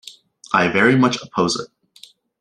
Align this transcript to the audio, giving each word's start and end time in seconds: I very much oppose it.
I 0.51 0.67
very 0.69 0.95
much 0.95 1.21
oppose 1.21 1.55
it. 1.57 1.69